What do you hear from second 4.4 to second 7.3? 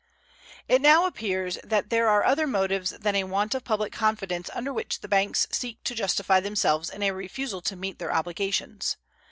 under which the banks seek to justify themselves in a